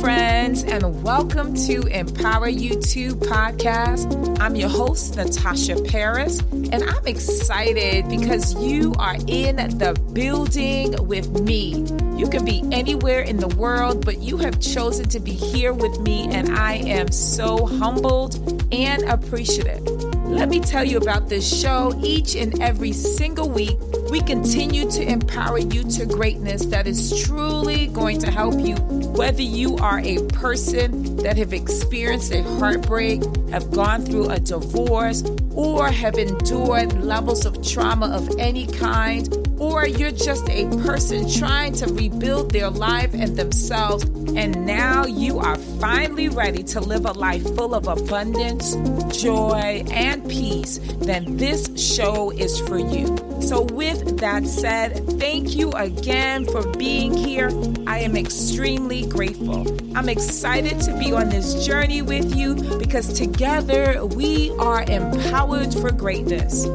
[0.00, 4.38] friends, and welcome to Empower U2 podcast.
[4.38, 11.40] I'm your host, Natasha Paris, and I'm excited because you are in the building with
[11.40, 11.86] me.
[12.16, 15.98] You can be anywhere in the world, but you have chosen to be here with
[16.00, 18.36] me, and I am so humbled
[18.70, 19.82] and appreciative.
[20.26, 21.98] Let me tell you about this show.
[22.02, 23.78] Each and every single week,
[24.10, 28.76] we continue to empower you to greatness that is truly going to help you,
[29.12, 35.24] whether you are a person that have experienced a heartbreak, have gone through a divorce,
[35.52, 41.72] or have endured levels of trauma of any kind, or you're just a person trying
[41.74, 44.04] to rebuild their life and themselves,
[44.34, 48.76] and now you are finally ready to live a life full of abundance,
[49.16, 53.16] joy, and peace, then this show is for you.
[53.40, 57.50] So, with that said, thank you again for being here.
[57.86, 59.66] I am extremely grateful.
[59.96, 65.90] I'm excited to be on this journey with you because together we are empowered for
[65.90, 66.66] greatness.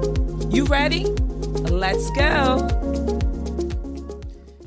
[0.50, 1.06] You ready?
[1.84, 2.66] Let's go.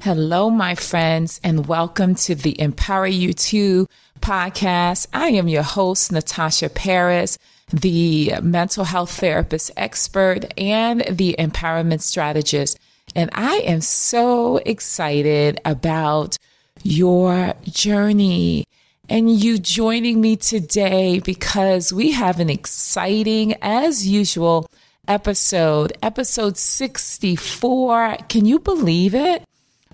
[0.02, 3.86] Hello, my friends, and welcome to the Empower U2
[4.20, 5.06] podcast.
[5.14, 7.38] I am your host, Natasha Paris
[7.72, 12.78] the mental health therapist expert and the empowerment strategist.
[13.14, 16.36] And I am so excited about
[16.82, 18.66] your journey
[19.08, 24.68] and you joining me today because we have an exciting, as usual,
[25.08, 28.18] episode, episode 64.
[28.28, 29.42] Can you believe it?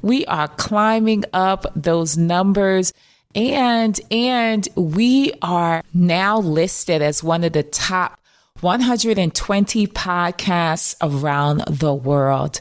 [0.02, 2.92] We are climbing up those numbers
[3.34, 8.19] and and we are now listed as one of the top
[8.60, 12.60] 120 podcasts around the world.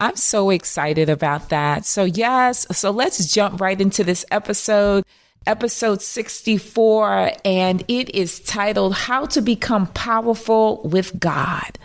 [0.00, 1.84] I'm so excited about that.
[1.84, 5.04] So yes, so let's jump right into this episode
[5.46, 11.78] episode 64, and it is titled How to Become Powerful with God.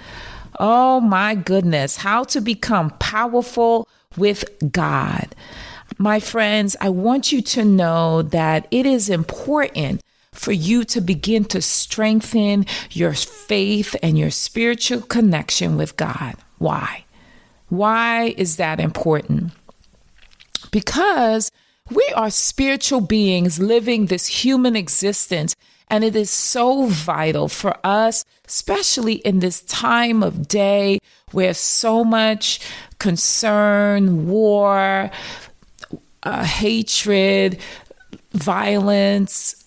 [0.60, 3.88] Oh my goodness, how to become powerful
[4.18, 5.36] with God.
[5.98, 10.02] My friends, I want you to know that it is important
[10.34, 16.36] for you to begin to strengthen your faith and your spiritual connection with God.
[16.58, 17.06] Why?
[17.70, 19.52] Why is that important?
[20.72, 21.52] Because
[21.92, 25.56] we are spiritual beings living this human existence,
[25.90, 31.00] and it is so vital for us, especially in this time of day
[31.32, 32.60] where so much
[32.98, 35.12] concern, war,
[36.24, 37.60] uh, hatred,
[38.32, 39.66] violence,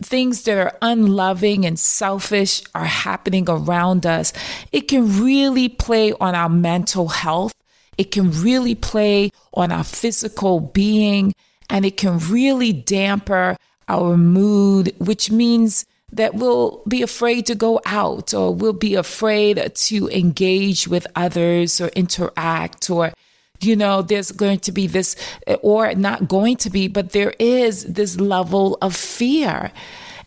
[0.00, 4.32] things that are unloving and selfish are happening around us,
[4.70, 7.54] it can really play on our mental health.
[7.96, 11.32] It can really play on our physical being
[11.74, 13.56] and it can really damper
[13.88, 19.74] our mood, which means that we'll be afraid to go out or we'll be afraid
[19.74, 23.12] to engage with others or interact or
[23.60, 25.16] you know, there's going to be this,
[25.62, 29.72] or not going to be, but there is this level of fear.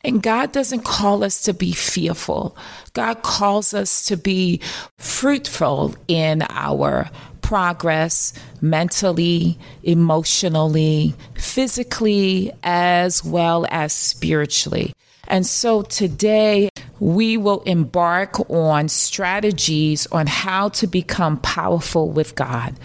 [0.04, 2.56] And God doesn't call us to be fearful.
[2.94, 4.62] God calls us to be
[4.98, 7.10] fruitful in our
[7.42, 14.94] progress mentally, emotionally, physically, as well as spiritually.
[15.28, 16.70] And so today
[17.00, 22.76] we will embark on strategies on how to become powerful with God.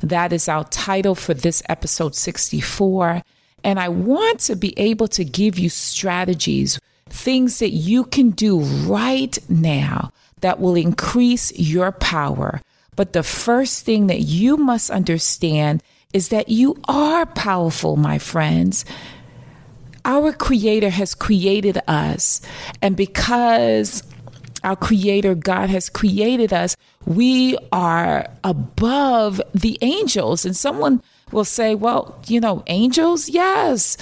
[0.00, 3.22] That is our title for this episode 64.
[3.68, 6.80] And I want to be able to give you strategies,
[7.10, 12.62] things that you can do right now that will increase your power.
[12.96, 15.82] But the first thing that you must understand
[16.14, 18.86] is that you are powerful, my friends.
[20.06, 22.40] Our Creator has created us.
[22.80, 24.02] And because
[24.64, 26.74] our Creator God has created us,
[27.04, 30.46] we are above the angels.
[30.46, 31.02] And someone
[31.32, 33.28] will say, well, you know, angels?
[33.28, 33.96] Yes.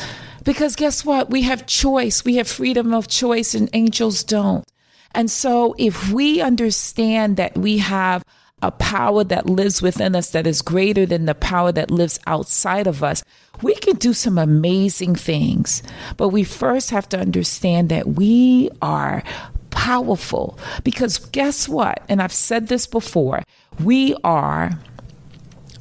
[0.45, 1.31] Because guess what?
[1.31, 4.65] We have choice, we have freedom of choice, and angels don't.
[5.13, 8.25] And so if we understand that we have
[8.63, 12.87] a power that lives within us that is greater than the power that lives outside
[12.87, 13.23] of us,
[13.63, 15.83] we can do some amazing things.
[16.17, 19.23] But we first have to understand that we are
[19.71, 22.03] powerful because guess what?
[22.09, 23.43] And I've said this before
[23.79, 24.79] we are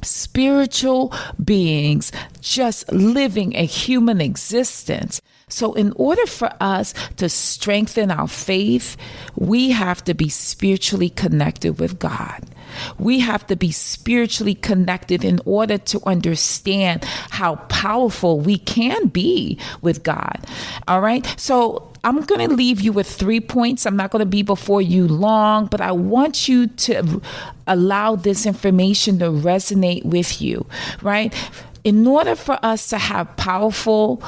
[0.06, 1.12] spiritual
[1.42, 5.20] beings just living a human existence.
[5.48, 8.96] So, in order for us to strengthen our faith,
[9.36, 12.42] we have to be spiritually connected with God.
[12.98, 19.58] We have to be spiritually connected in order to understand how powerful we can be
[19.82, 20.44] with God.
[20.88, 21.24] All right.
[21.38, 23.84] So I'm going to leave you with three points.
[23.84, 27.20] I'm not going to be before you long, but I want you to
[27.66, 30.66] allow this information to resonate with you,
[31.02, 31.34] right?
[31.82, 34.22] In order for us to have powerful,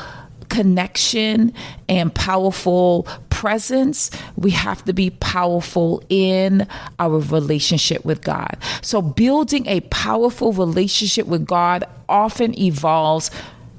[0.49, 1.55] connection
[1.89, 6.67] and powerful presence, we have to be powerful in
[6.99, 8.57] our relationship with God.
[8.83, 13.31] So, building a powerful relationship with God often evolves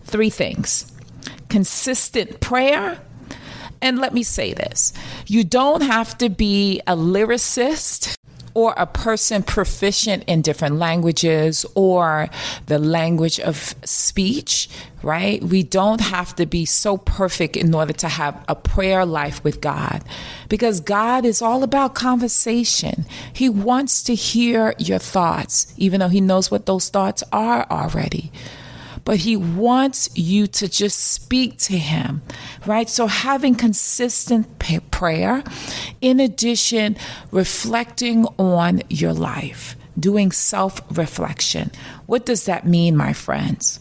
[0.05, 0.89] three things
[1.49, 3.01] consistent prayer.
[3.81, 4.93] And let me say this
[5.27, 8.15] you don't have to be a lyricist
[8.53, 12.29] or a person proficient in different languages or
[12.65, 14.67] the language of speech,
[15.03, 15.41] right?
[15.43, 19.61] We don't have to be so perfect in order to have a prayer life with
[19.61, 20.03] God
[20.49, 23.05] because God is all about conversation.
[23.31, 28.31] He wants to hear your thoughts, even though He knows what those thoughts are already
[29.09, 32.21] but he wants you to just speak to him,
[32.67, 32.87] right?
[32.87, 34.59] So having consistent
[34.91, 35.43] prayer,
[35.99, 36.95] in addition,
[37.31, 41.71] reflecting on your life, doing self reflection.
[42.05, 43.79] What does that mean, my friends?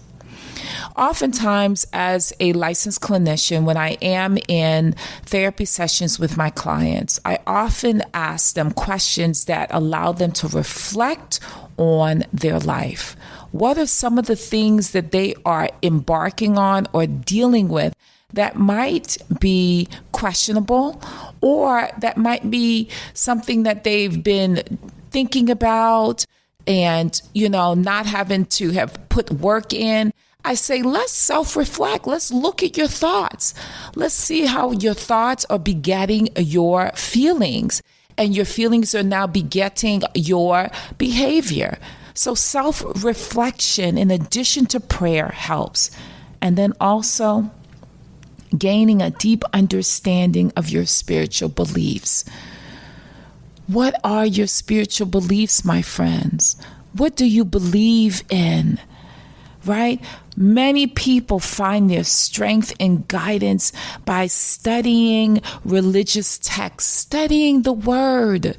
[0.97, 4.95] Oftentimes, as a licensed clinician, when I am in
[5.27, 11.41] therapy sessions with my clients, I often ask them questions that allow them to reflect
[11.77, 13.15] on their life.
[13.53, 17.95] What are some of the things that they are embarking on or dealing with
[18.35, 21.01] that might be questionable
[21.41, 24.79] or that might be something that they've been
[25.11, 26.27] thinking about
[26.67, 30.13] and, you know, not having to have put work in?
[30.45, 32.07] I say, let's self reflect.
[32.07, 33.55] Let's look at your thoughts.
[33.95, 37.83] Let's see how your thoughts are begetting your feelings,
[38.17, 41.79] and your feelings are now begetting your behavior.
[42.19, 45.93] So, self reflection, in addition to prayer, helps.
[46.43, 47.53] And then also
[48.59, 52.25] gaining a deep understanding of your spiritual beliefs.
[53.69, 56.57] What are your spiritual beliefs, my friends?
[56.93, 58.81] What do you believe in?
[59.65, 60.01] Right?
[60.37, 63.73] Many people find their strength and guidance
[64.05, 68.59] by studying religious texts, studying the word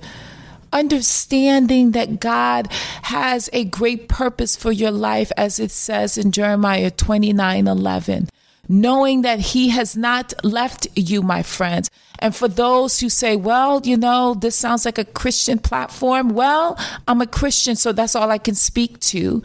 [0.71, 2.71] understanding that God
[3.03, 8.29] has a great purpose for your life, as it says in Jeremiah 29 11.
[8.67, 11.89] Knowing that He has not left you, my friends.
[12.19, 16.77] And for those who say, well, you know, this sounds like a Christian platform, well,
[17.07, 19.41] I'm a Christian, so that's all I can speak to.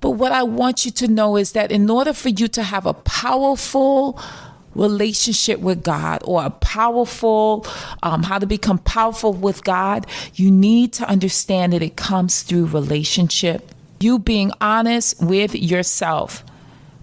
[0.00, 2.86] But what I want you to know is that in order for you to have
[2.86, 4.18] a powerful,
[4.74, 7.66] relationship with God or a powerful,
[8.02, 12.66] um, how to become powerful with God, you need to understand that it comes through
[12.66, 13.70] relationship.
[14.00, 16.44] You being honest with yourself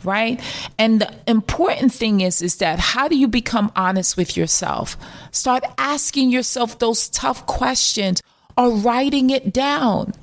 [0.03, 0.39] right?
[0.77, 4.95] And the important thing is is that how do you become honest with yourself?
[5.31, 8.21] Start asking yourself those tough questions
[8.55, 10.13] or writing it down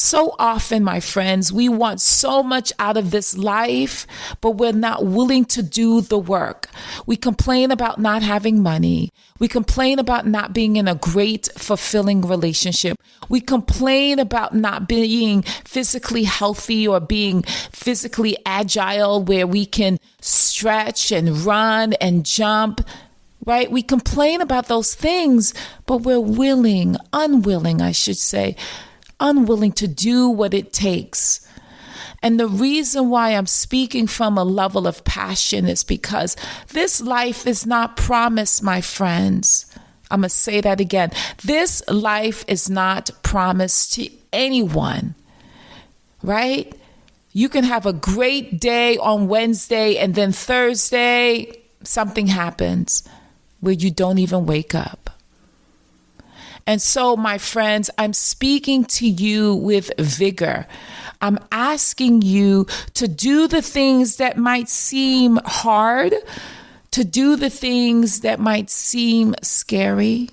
[0.00, 4.06] so often, my friends, we want so much out of this life,
[4.40, 6.68] but we're not willing to do the work.
[7.04, 9.10] We complain about not having money.
[9.38, 12.96] We complain about not being in a great, fulfilling relationship.
[13.28, 21.12] We complain about not being physically healthy or being physically agile where we can stretch
[21.12, 22.80] and run and jump
[23.46, 23.70] right?
[23.70, 25.54] We complain about those things,
[25.86, 28.54] but we're willing, unwilling, I should say,
[29.20, 31.46] unwilling to do what it takes.
[32.22, 36.36] And the reason why I'm speaking from a level of passion is because
[36.72, 39.66] this life is not promised, my friends.
[40.10, 41.12] I'm going to say that again.
[41.44, 45.14] This life is not promised to anyone,
[46.22, 46.74] right?
[47.32, 51.52] You can have a great day on Wednesday, and then Thursday,
[51.84, 53.08] something happens
[53.60, 55.09] where you don't even wake up.
[56.66, 60.66] And so, my friends, I'm speaking to you with vigor.
[61.20, 66.14] I'm asking you to do the things that might seem hard,
[66.92, 70.30] to do the things that might seem scary,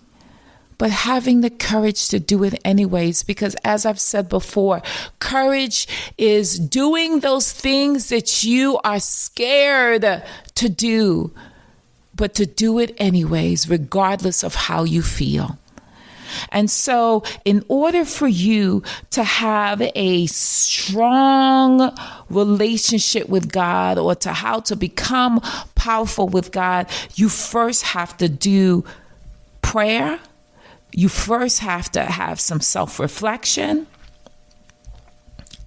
[0.78, 3.24] but having the courage to do it anyways.
[3.24, 4.82] Because as I've said before,
[5.20, 10.24] courage is doing those things that you are scared
[10.56, 11.32] to do,
[12.16, 15.58] but to do it anyways, regardless of how you feel.
[16.52, 21.96] And so, in order for you to have a strong
[22.30, 25.40] relationship with God or to how to become
[25.76, 28.84] powerful with God, you first have to do
[29.62, 30.20] prayer,
[30.94, 33.88] you first have to have some self reflection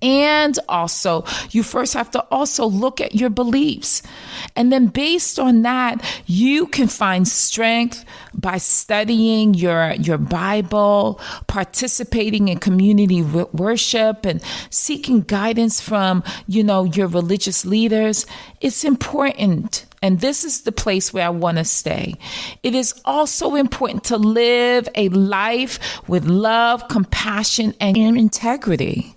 [0.02, 4.02] and also, you first have to also look at your beliefs.
[4.56, 12.48] And then, based on that, you can find strength by studying your, your Bible, participating
[12.48, 18.24] in community worship, and seeking guidance from, you know, your religious leaders.
[18.60, 19.86] It's important.
[20.02, 22.14] And this is the place where I want to stay.
[22.62, 25.78] It is also important to live a life
[26.08, 29.14] with love, compassion, and integrity.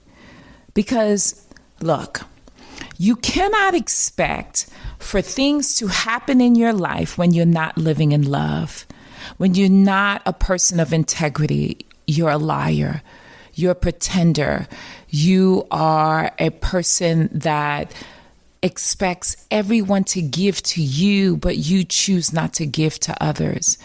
[0.73, 1.47] Because,
[1.81, 2.21] look,
[2.97, 4.67] you cannot expect
[4.99, 8.85] for things to happen in your life when you're not living in love,
[9.37, 11.85] when you're not a person of integrity.
[12.05, 13.01] You're a liar,
[13.53, 14.67] you're a pretender,
[15.09, 17.93] you are a person that
[18.61, 23.77] expects everyone to give to you, but you choose not to give to others.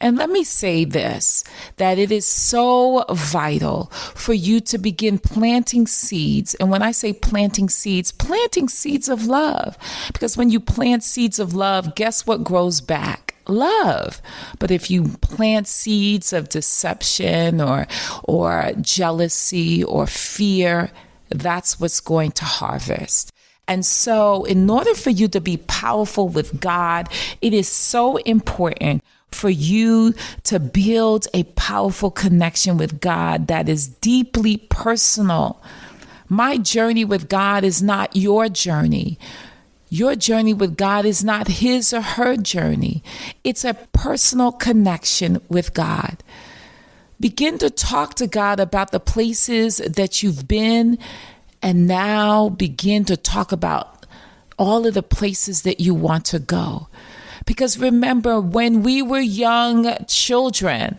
[0.00, 1.44] And let me say this
[1.76, 6.54] that it is so vital for you to begin planting seeds.
[6.56, 9.76] And when I say planting seeds, planting seeds of love.
[10.12, 13.34] Because when you plant seeds of love, guess what grows back?
[13.48, 14.20] love.
[14.58, 17.86] But if you plant seeds of deception or
[18.24, 20.90] or jealousy or fear,
[21.30, 23.32] that's what's going to harvest.
[23.66, 27.08] And so, in order for you to be powerful with God,
[27.42, 33.88] it is so important for you to build a powerful connection with God that is
[33.88, 35.62] deeply personal.
[36.28, 39.18] My journey with God is not your journey.
[39.90, 43.02] Your journey with God is not his or her journey.
[43.44, 46.22] It's a personal connection with God.
[47.20, 50.98] Begin to talk to God about the places that you've been,
[51.62, 54.06] and now begin to talk about
[54.58, 56.88] all of the places that you want to go.
[57.46, 60.98] Because remember, when we were young children,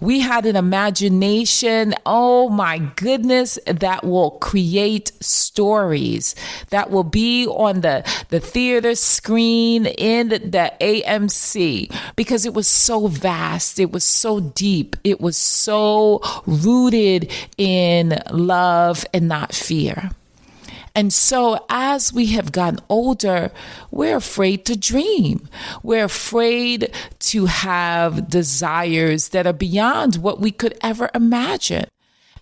[0.00, 6.34] we had an imagination, oh my goodness, that will create stories
[6.70, 12.68] that will be on the, the theater screen in the, the AMC because it was
[12.68, 20.10] so vast, it was so deep, it was so rooted in love and not fear.
[20.96, 23.50] And so, as we have gotten older,
[23.90, 25.48] we're afraid to dream.
[25.82, 31.86] We're afraid to have desires that are beyond what we could ever imagine.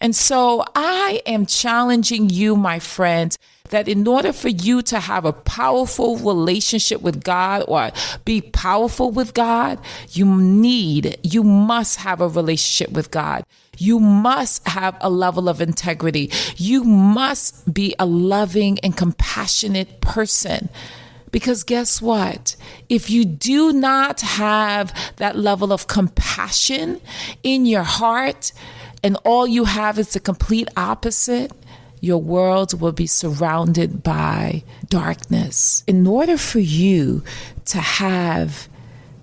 [0.03, 3.39] And so, I am challenging you, my friends,
[3.73, 7.91] that in order for you to have a powerful relationship with God or
[8.25, 9.79] be powerful with God,
[10.11, 13.45] you need, you must have a relationship with God.
[13.79, 16.31] You must have a level of integrity.
[16.57, 20.69] You must be a loving and compassionate person.
[21.31, 22.57] Because guess what?
[22.91, 27.01] If you do not have that level of compassion
[27.43, 28.53] in your heart,
[29.03, 31.51] and all you have is the complete opposite,
[32.03, 35.85] your world will be surrounded by darkness.
[35.87, 37.23] In order for you
[37.67, 38.69] to have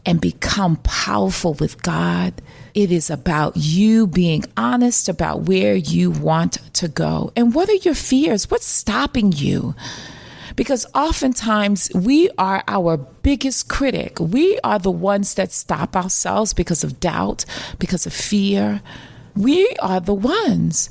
[0.06, 2.42] and become powerful with God,
[2.74, 7.34] it is about you being honest about where you want to go.
[7.36, 8.50] And what are your fears?
[8.50, 9.76] What's stopping you?
[10.56, 14.22] Because oftentimes we are our biggest critic.
[14.22, 17.44] We are the ones that stop ourselves because of doubt,
[17.78, 18.82] because of fear.
[19.36, 20.90] We are the ones.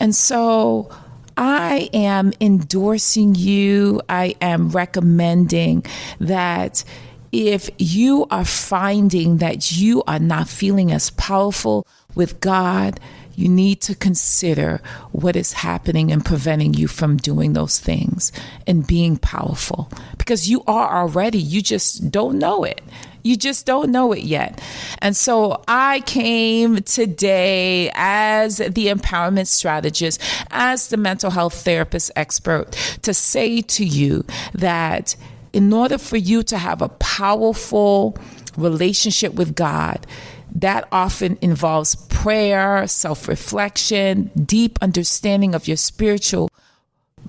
[0.00, 0.90] And so
[1.38, 4.02] I am endorsing you.
[4.08, 5.86] I am recommending
[6.18, 6.82] that
[7.30, 12.98] if you are finding that you are not feeling as powerful with God,
[13.36, 14.80] you need to consider
[15.12, 18.32] what is happening and preventing you from doing those things
[18.66, 22.80] and being powerful because you are already, you just don't know it.
[23.28, 24.58] You just don't know it yet.
[25.02, 30.18] And so I came today as the empowerment strategist,
[30.50, 35.14] as the mental health therapist expert to say to you that
[35.52, 38.16] in order for you to have a powerful
[38.56, 40.06] relationship with God,
[40.54, 46.48] that often involves prayer, self reflection, deep understanding of your spiritual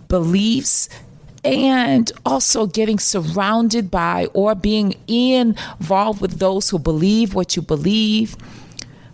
[0.08, 0.88] beliefs,
[1.44, 8.36] and also getting surrounded by or being involved with those who believe what you believe.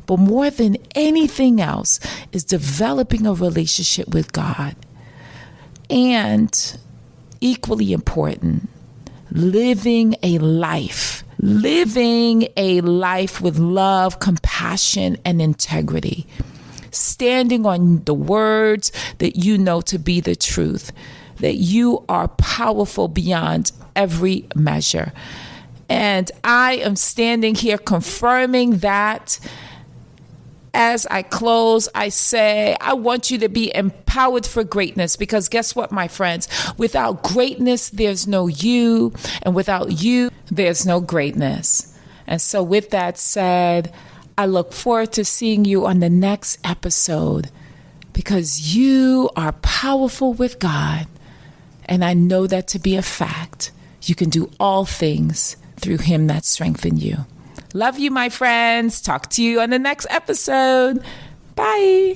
[0.06, 2.00] But more than anything else,
[2.32, 4.76] is developing a relationship with God.
[5.90, 6.78] And
[7.42, 8.70] equally important,
[9.32, 16.28] living a life, living a life with love, compassion, and integrity,
[16.92, 20.92] standing on the words that you know to be the truth,
[21.40, 25.14] that you are powerful beyond every measure.
[25.90, 29.40] And I am standing here confirming that
[30.76, 35.74] as I close, I say, I want you to be empowered for greatness because guess
[35.74, 36.50] what, my friends?
[36.78, 39.14] Without greatness, there's no you.
[39.42, 41.98] And without you, there's no greatness.
[42.28, 43.94] And so, with that said,
[44.38, 47.50] I look forward to seeing you on the next episode
[48.12, 51.08] because you are powerful with God.
[51.86, 53.72] And I know that to be a fact.
[54.02, 57.26] You can do all things through Him that strengthen you.
[57.74, 59.02] Love you, my friends.
[59.02, 61.04] Talk to you on the next episode.
[61.56, 62.16] Bye.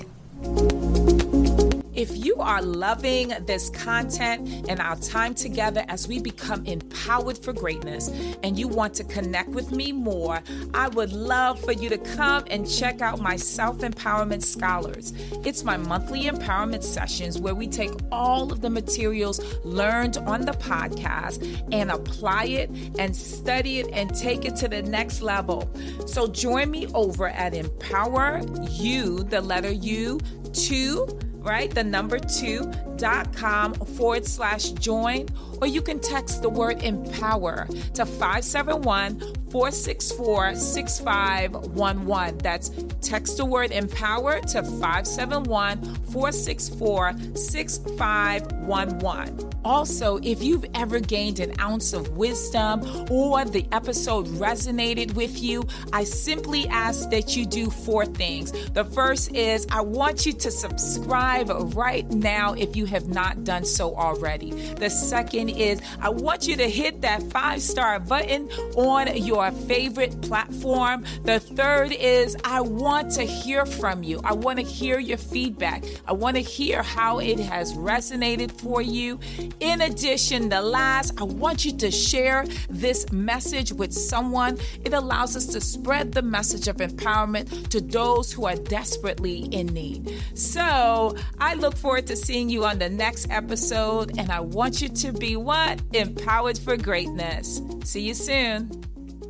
[2.00, 7.52] If you are loving this content and our time together as we become empowered for
[7.52, 8.08] greatness
[8.42, 10.42] and you want to connect with me more,
[10.74, 15.12] I would love for you to come and check out my Self Empowerment Scholars.
[15.44, 20.54] It's my monthly empowerment sessions where we take all of the materials learned on the
[20.54, 25.70] podcast and apply it and study it and take it to the next level.
[26.08, 30.18] So join me over at Empower You, the letter U,
[30.54, 31.70] 2 right?
[31.70, 35.28] The number two dot com forward slash join,
[35.62, 39.20] or you can text the word empower to 571
[39.52, 42.38] 464 6511.
[42.40, 49.50] That's text the word empower to 571 464 6511.
[49.66, 55.64] Also, if you've ever gained an ounce of wisdom or the episode resonated with you,
[55.92, 58.52] I simply ask that you do four things.
[58.70, 63.64] The first is I want you to subscribe right now if you have not done
[63.64, 64.52] so already.
[64.52, 70.22] The second is I want you to hit that five star button on your favorite
[70.22, 71.06] platform.
[71.24, 74.20] The third is I want to hear from you.
[74.24, 75.84] I want to hear your feedback.
[76.08, 79.20] I want to hear how it has resonated for you.
[79.60, 84.58] In addition, the last, I want you to share this message with someone.
[84.84, 89.68] It allows us to spread the message of empowerment to those who are desperately in
[89.68, 90.22] need.
[90.34, 95.12] So I look forward to seeing you the next episode, and I want you to
[95.12, 95.82] be what?
[95.94, 97.62] Empowered for greatness.
[97.84, 98.68] See you soon.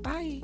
[0.01, 0.41] Bye.